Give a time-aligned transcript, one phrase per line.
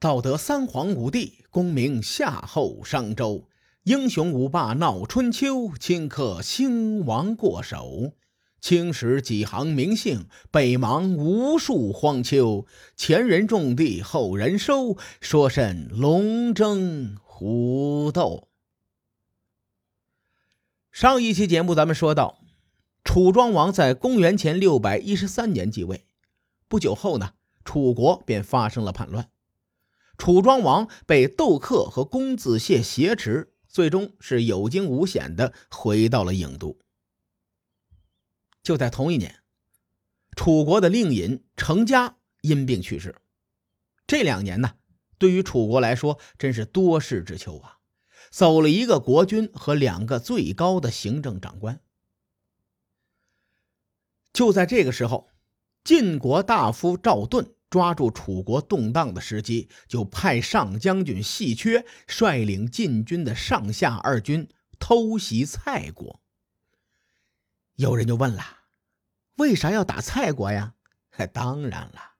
[0.00, 3.44] 道德三皇五帝，功名夏后商周，
[3.82, 8.14] 英雄五霸闹春秋，顷刻兴亡过手。
[8.62, 12.66] 青史几行名姓，北邙无数荒丘。
[12.96, 18.48] 前人种地，后人收，说甚龙争虎斗？
[20.90, 22.38] 上一期节目咱们说到，
[23.04, 26.06] 楚庄王在公元前六百一十三年继位，
[26.68, 27.34] 不久后呢，
[27.66, 29.28] 楚国便发生了叛乱，
[30.20, 36.78] 楚庄王被窦克和公子燮挟持，最终是有惊无险的回到了郢都。
[38.62, 39.42] 就在同一年，
[40.36, 43.16] 楚国的令尹成家因病去世。
[44.06, 44.74] 这两年呢，
[45.16, 47.78] 对于楚国来说真是多事之秋啊，
[48.30, 51.80] 走了一个国君和两个最高的行政长官。
[54.34, 55.30] 就在这个时候，
[55.82, 66.20] 晋国大夫赵盾抓住楚国动荡的时机，就派上将军细缺率领晋军的上下二军偷袭蔡国。
[67.76, 68.44] 有人就问了
[69.38, 70.74] ：“为啥要打蔡国呀？”
[71.32, 72.14] 当然了，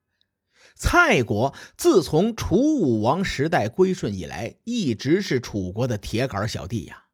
[0.75, 7.07] 蔡国自从楚武王时代归顺以来，一直是楚国的铁杆小弟呀。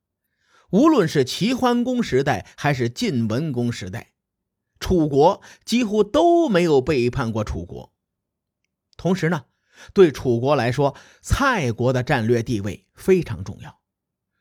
[0.71, 4.15] 无论是齐桓公时代还是晋文公时代，
[4.81, 7.93] 楚国几乎都没有背叛过楚国。
[9.07, 9.45] 同时呢，
[9.95, 13.79] 对楚国来说，蔡国的战略地位非常重要。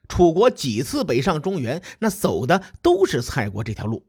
[0.08, 4.08] 楚国几次北上中原，那走的都是蔡国这条路。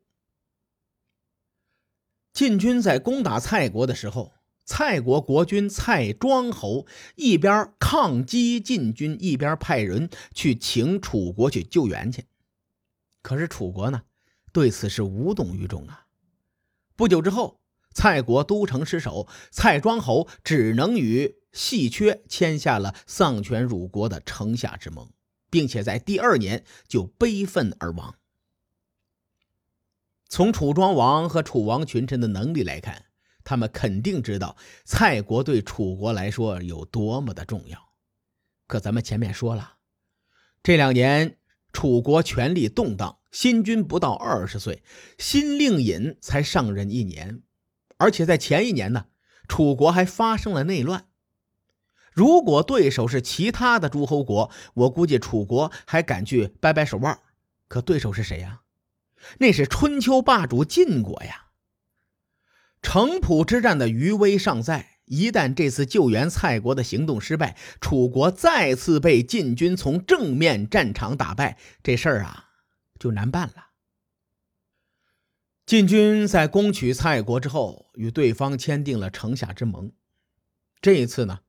[2.33, 4.33] 晋军在攻打蔡国的时候，
[4.65, 12.25] 蔡国国君蔡庄侯一边抗击晋军，一边派人去请楚国去救援去。
[13.21, 14.05] 可是楚国呢，
[14.55, 16.07] 对此是无动于衷啊。
[16.97, 17.61] 不久之后，
[17.97, 25.08] 蔡国都城失守，蔡庄侯只能与细缺签下了丧权辱国的城下之盟。
[25.48, 28.16] 并且在第二年就悲愤而亡。
[30.28, 33.06] 从楚庄王和楚王群臣的能力来看，
[33.43, 37.78] 他们肯定知道蔡国对楚国来说有多么的重要。
[38.66, 39.76] 可咱们前面说了，
[40.62, 41.38] 这两年
[41.72, 44.82] 楚国权力动荡，新君不到二十岁，
[45.16, 47.41] 新令尹才上任一年，
[47.99, 49.07] 而且在前一年呢，
[49.49, 51.07] 楚国还发生了内乱。
[52.12, 57.19] 如果对手是其他的诸侯国，我估计楚国还敢去掰掰手腕。
[57.69, 58.62] 可对手是谁呀？
[59.39, 61.47] 那是春秋霸主晋国呀。
[62.81, 72.51] 城濮之战的余威尚在，一旦这次救援蔡国的行动失败，楚国再次被晋军从正面战场打败，这事儿啊
[72.99, 73.67] 就难办了。
[75.66, 79.91] 晋军在攻取蔡国之后，与对方签订了城下之盟。
[80.81, 81.41] 这一次呢？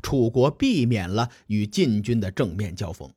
[0.00, 3.12] 楚国避免了与晋军的正面交锋。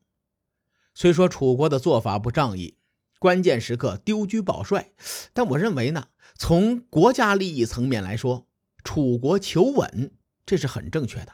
[0.96, 2.76] 虽说楚国的做法不仗义，
[3.20, 4.94] 关键时刻丢车保帅，
[5.32, 8.48] 但我认为呢，从国家利益层面来说，
[8.84, 10.12] 楚国求稳，
[10.44, 11.34] 这是很正确的。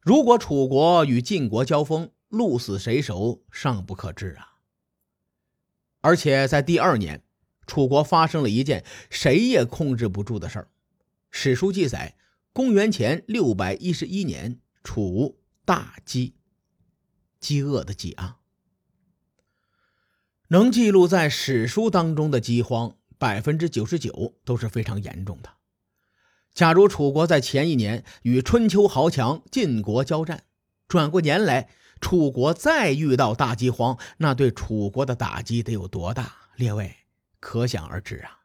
[0.00, 4.49] 如果楚国与晋国交锋，鹿死谁手尚不可知啊！
[6.00, 7.22] 而且在第二年，
[7.66, 10.68] 楚国发生了一件谁也控制不住的事儿。
[11.30, 12.16] 史书记载。
[12.52, 16.34] 公元前六百一十一年，楚大饥，
[17.38, 18.38] 饥饿的饥啊。
[20.48, 25.50] 能记录在史书当中的饥荒，百分之九十九都是非常严重的。
[26.52, 30.42] 假如楚国在前一年与春秋豪强晋国交战，
[30.88, 36.36] 转过年来，楚国再遇到大饥荒，那对楚国的打击得有多大？
[36.56, 36.96] 列位
[37.38, 38.40] 可想而知啊。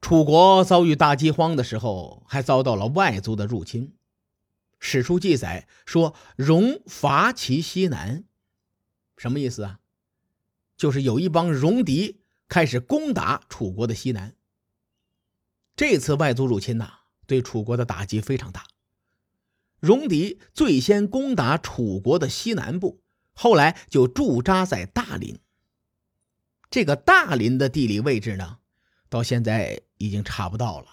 [0.00, 3.94] 楚国遭遇大饥荒的时候，还遭到了外族的入侵。
[4.78, 8.24] 史书记载说：“戎伐其西南，
[9.16, 9.80] 什么意思啊？
[10.76, 14.36] 就是有一帮戎狄开始攻打楚国的西南。
[15.74, 18.66] 这次外族入侵呐，对楚国的打击非常大。
[19.80, 23.00] 戎狄最先攻打楚国的西南部，
[23.32, 25.38] 后来就驻扎在大林。
[26.70, 28.58] 这个大林的地理位置呢？”
[29.08, 30.86] 到现在已经查不到了。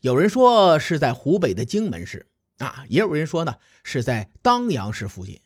[0.00, 2.26] 有人说是在湖北的荆门市
[2.58, 5.40] 啊，也有人说呢是在当阳市附近。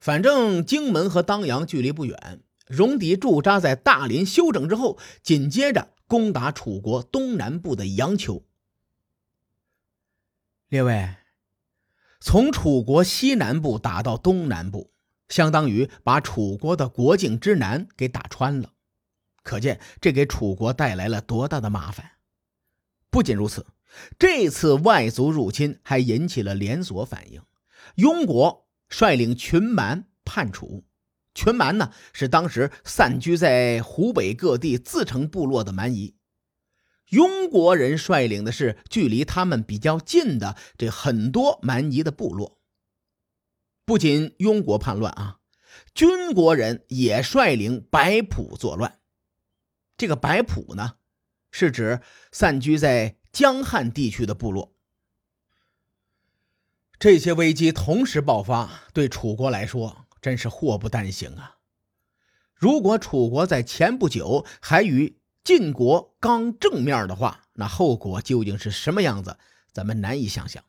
[0.00, 2.42] 反正荆门和当阳距离不远。
[2.66, 8.44] 戎狄驻扎在大林休整之后，紧接着攻打楚国东南部的阳丘。
[10.68, 11.16] 列位，
[12.20, 14.92] 从楚国西南部打到东南部，
[15.28, 18.74] 相当于把楚国的国境之南给打穿了。
[19.42, 22.10] 可见这给楚国带来了多大的麻烦。
[23.10, 23.66] 不仅如此，
[24.18, 27.42] 这次外族入侵还引起了连锁反应。
[27.94, 30.84] 雍国率领群蛮叛楚，
[31.34, 36.14] 群蛮呢是当时散居在湖北各地自成部落的蛮夷。
[37.10, 42.58] 雍国人率领的是距离他们比较近的这很多蛮夷的部落。
[43.84, 45.38] 不仅雍国叛乱啊，
[45.94, 48.98] 军国人也率领白普作乱。
[49.96, 50.94] 这个白普呢，
[51.50, 52.00] 是指
[52.32, 54.74] 散居在江汉地区的部落。
[56.98, 61.56] 这些危机同时爆发，对楚国来说真是祸不单行啊！
[62.54, 69.38] 如果楚国在前不久还与晋国刚正面的话，那后果究竟是什么样子？
[69.72, 70.62] 咱们难以想象。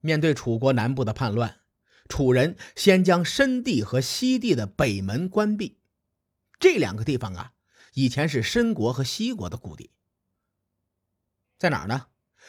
[0.00, 1.60] 面对楚国南部的叛乱，
[2.08, 5.78] 楚人先将申地和西地的北门关闭。
[6.60, 7.52] 这两个地方啊，
[7.94, 9.90] 以前是申国和西国的故地。
[11.58, 12.08] 在哪儿呢？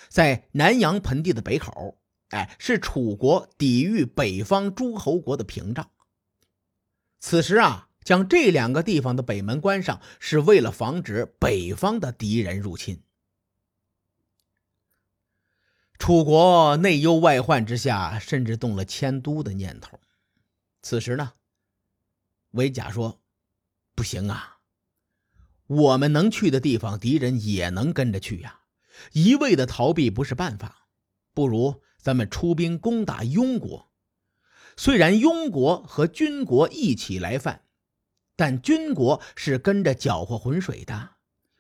[0.10, 2.00] 在南阳盆地的北口。
[2.30, 5.90] 哎，是楚国抵御北方诸侯国的屏障。
[7.20, 7.90] 此时啊。
[8.04, 13.02] 将这两个地方的北门关上，是为了防止北方的敌人入侵。
[15.98, 20.00] 楚国内忧外患之下，甚至动了迁都的念头。
[20.82, 21.34] 此时呢，
[22.52, 23.22] 韦甲说
[23.96, 24.58] ：“不行啊，
[25.68, 28.62] 我们能去的地方，敌人也能跟着去呀。
[29.14, 30.88] 一味的逃避不是办法，
[31.34, 33.90] 不如咱们出兵攻打庸国。
[34.76, 37.66] 虽然庸国和军国一起来犯。”
[38.36, 41.12] 但军国是跟着搅和浑水的，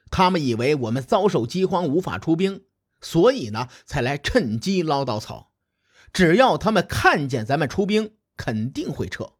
[0.09, 2.65] 他们以为我们遭受饥荒无法出兵，
[3.01, 5.51] 所以呢才来趁机捞稻草。
[6.11, 9.33] 只要他们看见咱们出兵，肯定会撤。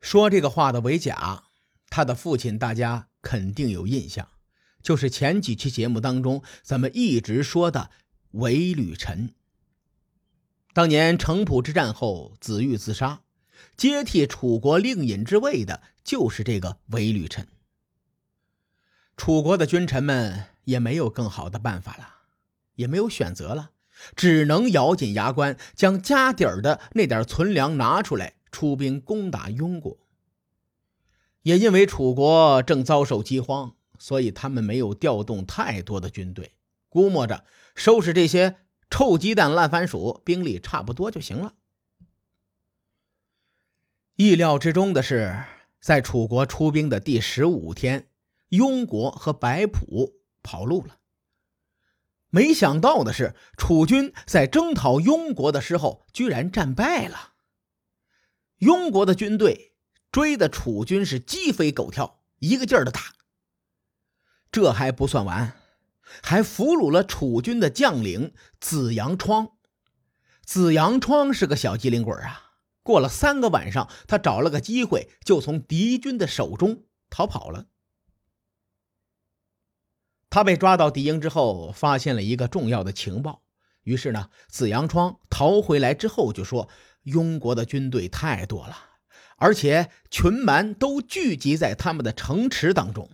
[0.00, 1.44] 说这个话的韦甲，
[1.90, 4.28] 他的父亲大家肯定有印象，
[4.82, 7.90] 就是前几期节目当中咱们一直说的
[8.30, 9.34] 韦履臣。
[10.72, 13.22] 当年城濮之战后，子玉自杀。
[13.78, 17.46] 接替楚国令尹之位的就是这个韦履臣。
[19.16, 22.08] 楚国的君臣们也没有更好的办法了，
[22.74, 23.70] 也没有选择了，
[24.16, 29.96] 只能咬紧牙关，将家底儿的那点存粮拿出来，出兵攻打庸国。
[31.42, 36.52] 也因为楚国正遭受饥荒，所以他们没有调动太多的军队，
[36.88, 37.44] 估摸着
[37.76, 38.56] 收拾这些
[38.90, 41.54] 臭鸡蛋、烂番薯，兵力差不多就行了。
[44.18, 45.44] 意料之中的是，
[45.80, 48.08] 在楚国出兵的第十五天，
[48.48, 50.98] 雍国和白普跑路了。
[52.28, 57.34] 没想到的是，楚军在征讨雍国的时候，居然战败了。
[58.56, 59.74] 雍国的军队
[60.10, 63.00] 追的楚军是鸡飞狗跳，一个劲儿的打。
[64.50, 65.52] 这还不算完，
[66.24, 69.52] 还俘虏了楚军的将领子阳窗。
[70.44, 72.46] 子阳窗是个小机灵鬼啊。
[72.82, 77.66] 过了三个晚上，他找了个机会，就从敌军的手中逃跑了。
[80.30, 83.42] 他被抓到敌营之后，发现了一个重要的情报。
[83.82, 86.68] 于是呢，紫阳窗逃回来之后就说
[87.04, 88.76] ：“庸国的军队太多了，
[89.38, 93.08] 而且群蛮都聚集在他们的城池当中，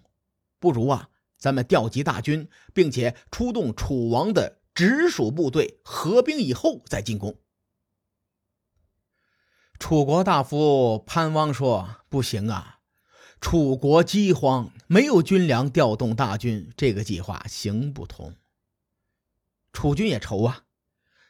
[0.58, 7.38] 不如啊，咱们调集大军，并且出动楚王的直属部队，合兵以后再进攻。”
[9.86, 12.78] 楚国大夫潘汪说：“不行啊，
[13.38, 18.34] 楚国饥荒，没有军粮调动大军，这个计划行不通。
[19.74, 20.62] 楚军也愁啊，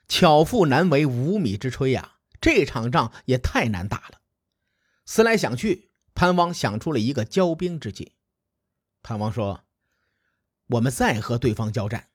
[0.07, 4.21] 巧妇难为无米之炊呀，这场仗也太难打了。
[5.05, 8.13] 思来想去，潘汪想出了一个交兵之计。
[9.03, 9.65] 潘汪说
[10.71, 12.11] ：‘我们再和对方交战，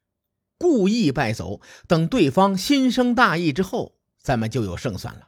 [0.57, 5.25] 故意败走，等对方心生大义之后，咱们就有胜算了。’”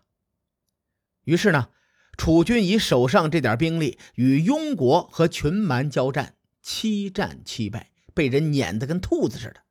[1.24, 1.70] 于是呢，
[2.18, 9.62] 楚军以手上这点兵力与庸国和群蛮交战，七战七败，被人撵得跟兔子似的。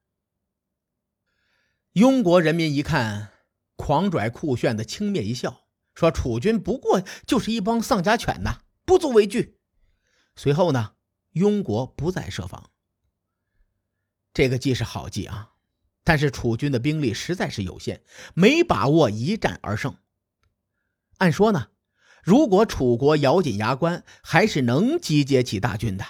[1.94, 3.32] 庸国人民一看，
[3.74, 9.58] 狂拽酷炫的轻蔑一笑，说：“楚军不过就是一帮丧家犬呐，不足为惧。”
[10.36, 10.92] 随后呢，
[11.34, 12.70] 庸国不再设防。
[14.32, 15.50] 这个计是好计啊，
[16.04, 18.04] 但是楚军的兵力实在是有限，
[18.34, 19.96] 没把握一战而胜。
[21.20, 21.68] 按说呢，
[22.22, 26.04] 如果楚国咬紧牙关，还是能集结起大军的。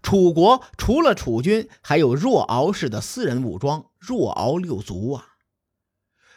[0.00, 5.36] 楚国除了楚军，还有若敖氏的私人武装若敖六族啊。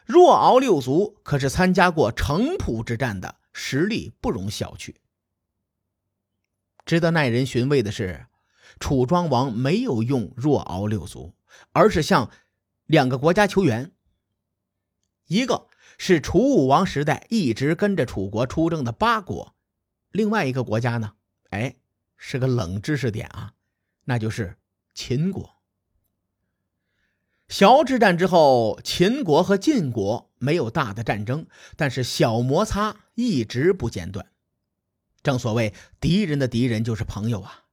[0.05, 4.95] 若敖六族可是参加过城濮之战的，实力不容小觑。
[6.85, 8.25] 值得耐人寻味的是，
[8.79, 11.33] 楚庄王没有用若敖六族，
[11.71, 12.31] 而是向
[12.85, 13.91] 两个国家求援。
[15.27, 19.55] 一个是楚武王时代一直跟着楚国出征的八国，
[20.11, 21.13] 另外一个国家呢，
[21.49, 21.75] 哎，
[22.17, 23.53] 是个冷知识点啊，
[24.05, 24.57] 那就是
[24.93, 25.51] 秦国。
[27.47, 34.25] 小之战之后，秦国和晋国没有大的战争，但是小摩擦一直不间断。
[35.21, 37.65] 正所谓敌人的敌人就是朋友啊。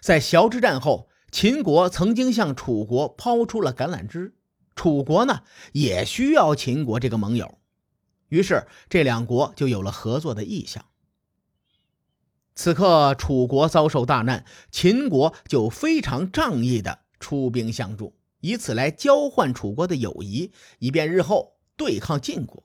[0.00, 4.35] 在小之战后，秦国曾经向楚国抛出了橄榄枝，
[4.76, 5.42] 楚国呢
[5.72, 7.58] 也需要秦国这个盟友，
[8.28, 10.84] 于是这两国就有了合作的意向。
[12.54, 18.16] 此刻楚国遭受大难，秦国就非常仗义的出兵相助。
[18.40, 22.62] 以此来交换楚国的友谊，以便日后对抗晋国。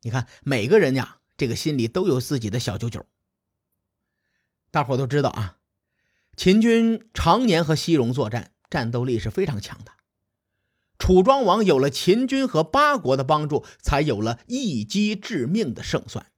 [0.00, 3.06] 你看，每个人呀，这个心里都有自己的小九九。
[4.70, 5.58] 大伙都知道啊，
[6.36, 9.92] 秦军常年和西戎作战，战斗力是非常强的。
[11.02, 16.30] 楚庄王有了秦军和八国的帮助，才有了一击致命的胜算。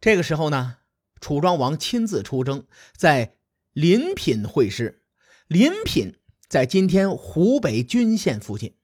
[0.00, 0.78] 这个时候呢，
[1.20, 3.36] 楚庄王亲自出征，在
[3.72, 5.04] 临品会师。
[5.46, 6.18] 临品
[6.48, 8.74] 在今天湖北均县附近。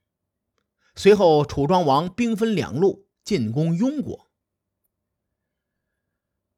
[0.95, 4.31] 随后，楚庄王兵分两路进攻雍国。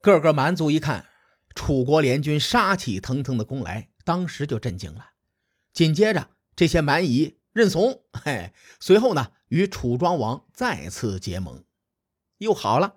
[0.02, 1.06] 各个蛮族一看
[1.54, 5.12] 楚国联军杀气腾腾的攻来，当时就震惊了。
[5.72, 11.64] 紧接着，这些蛮夷认怂， 嘿，随后呢，与楚庄王再次结盟，
[12.38, 12.96] 又好了。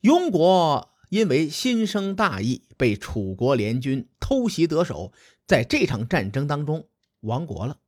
[0.00, 0.92] 雍国。
[1.08, 5.12] 因为心生大义，被楚国联军偷袭得手，
[5.46, 6.88] 在这场战争当中
[7.20, 7.78] 亡国了。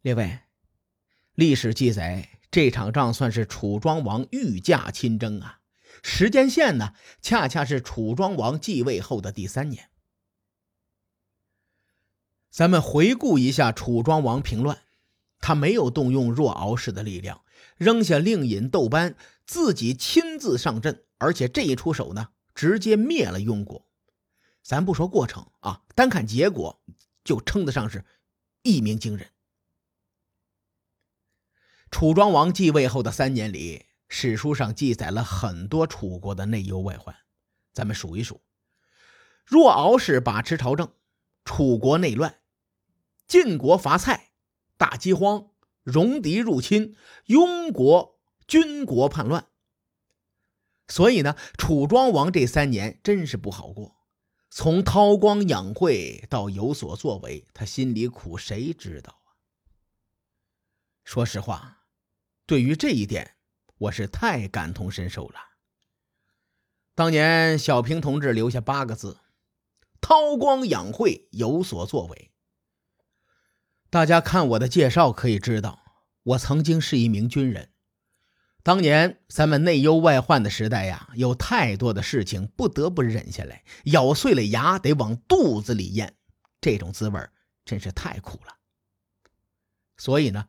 [0.00, 0.38] 列位，
[1.34, 5.60] 历史记载，这场仗算是楚庄王御驾亲征啊。
[6.02, 9.90] 时间线呢，恰恰是楚庄王继位后的第三年。
[12.52, 14.82] 咱们回顾一下楚庄王平乱，
[15.40, 17.42] 他没有动用若敖氏的力量，
[17.78, 19.16] 扔下令尹窦班，
[19.46, 21.02] 自己亲自上阵。
[21.16, 23.88] 而且这一出手呢，直接灭了雍国。
[24.62, 26.82] 咱不说过程啊，单看结果，
[27.24, 28.04] 就称得上是
[28.62, 29.30] 一鸣惊人。
[31.90, 37.16] 楚庄王继位后的三年里，史书上记载了很多楚国的内忧外患。
[37.72, 38.42] 咱们数一数：
[39.46, 40.92] 若敖氏把持朝政，
[41.44, 42.34] 楚国内乱；
[43.26, 44.30] 晋国伐蔡，
[44.76, 45.52] 大饥荒；
[45.84, 49.46] 戎狄入侵，雍国军国叛乱。
[50.88, 53.96] 所以呢，楚庄王这三年真是不好过。
[54.50, 59.32] 从韬光养晦到有所作为，他心里苦，谁知道啊？
[61.04, 61.84] 说实话，
[62.44, 63.36] 对于这一点，
[63.78, 65.40] 我是太感同身受了。
[66.94, 69.20] 当年小平同志留下八个字
[70.02, 72.31] ：“韬光养晦，有所作为。”
[73.92, 75.80] 大家看我的介绍可以知道，
[76.22, 77.68] 我曾经是一名军人。
[78.62, 86.14] 当年咱们内忧外患的时代呀，有太多的事情不得不忍下来，咬碎了牙得往肚子里咽，
[86.58, 87.20] 这种滋味
[87.66, 88.56] 真是太苦了。
[89.98, 90.46] 所以呢，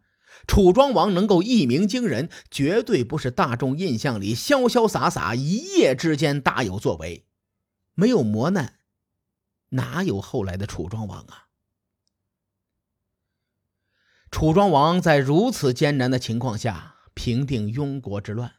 [0.47, 7.25] 楚庄王能够一鸣惊人，绝对不是大众印象里潇潇洒洒一夜之间大有作为，
[7.93, 8.79] 没有磨难，
[9.71, 11.47] 哪有后来的楚庄王啊？
[14.33, 16.95] 楚庄王在如此艰难的情况下。
[17.13, 18.51] 平定庸国之乱，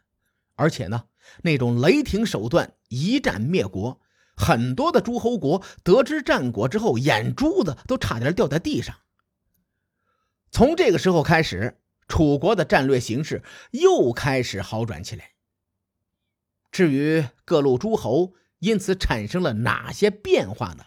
[0.55, 1.07] 而且呢，
[1.43, 4.01] 那种雷霆手段一战灭国，
[4.37, 8.95] 很多的诸侯国得知战果之后，眼珠子都差点掉在地上。
[10.53, 15.33] 从这个时候开始，楚国的战略形势又开始好转起来。
[16.71, 20.85] 至于各路诸侯因此产生了哪些变化呢？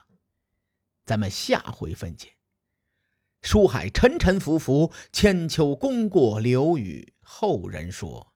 [1.05, 2.36] 咱们下回分解。
[3.49, 8.33] 书海沉沉浮浮，千秋功过留与后人说。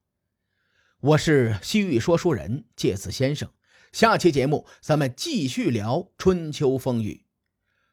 [1.02, 3.50] 我是西域说书人介子先生，
[3.92, 7.26] 下期节目咱们继续聊春秋风雨。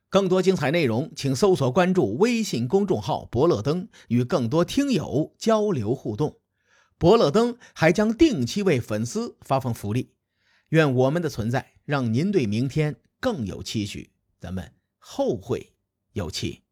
[0.08, 6.38] 更多精彩内容，请搜索关注微信公众号“伯乐灯”，与更多听友交流互动。
[6.98, 10.14] 伯乐灯还将定期为粉丝发放福利。
[10.68, 14.12] 愿我们的存在让您对明天更有期许。
[14.38, 15.72] 咱们后会
[16.12, 16.62] 有期。